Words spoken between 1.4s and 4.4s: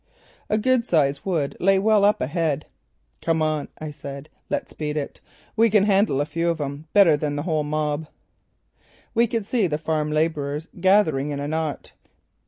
lay well up ahead. "Come on," I said.